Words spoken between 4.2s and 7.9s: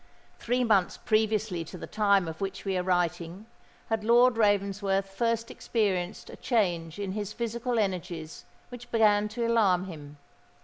Ravensworth first experienced a change in his physical